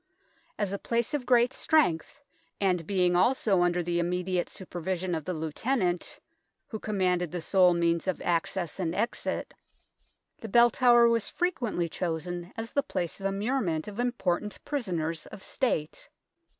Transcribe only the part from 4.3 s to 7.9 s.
supervision of the Lieutenant, who com manded the sole